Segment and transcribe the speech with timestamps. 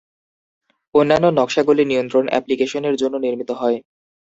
[0.95, 3.77] অন্যান্য নকশাগুলি নিয়ন্ত্রণ অ্যাপ্লিকেশনের জন্য নির্মিত হয়।